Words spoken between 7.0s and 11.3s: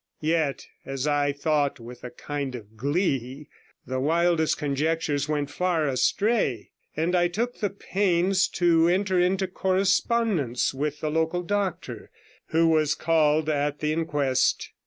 I took the pains to enter into correspondence with the